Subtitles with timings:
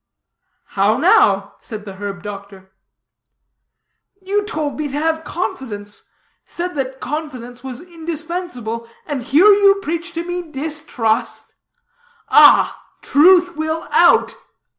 [0.69, 2.71] "How now?" said the herb doctor.
[4.19, 6.09] "You told me to have confidence,
[6.43, 11.53] said that confidence was indispensable, and here you preach to me distrust.
[12.29, 14.35] Ah, truth will out!"